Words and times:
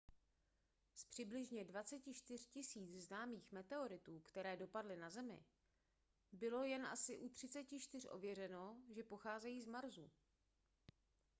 z 0.95 1.05
přibližně 1.05 1.63
24 1.65 2.45
000 2.77 3.01
známých 3.01 3.51
meteoritů 3.51 4.19
které 4.19 4.57
dopadly 4.57 4.97
na 4.97 5.09
zemi 5.09 5.45
bylo 6.31 6.63
jen 6.63 6.85
asi 6.85 7.17
u 7.19 7.29
34 7.29 8.09
ověřeno 8.09 8.77
že 8.89 9.03
pocházejí 9.03 9.61
z 9.61 9.65
marsu 9.65 10.11